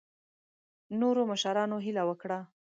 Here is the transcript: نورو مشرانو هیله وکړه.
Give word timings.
نورو 0.99 1.21
مشرانو 1.31 1.77
هیله 1.85 2.03
وکړه. 2.09 2.39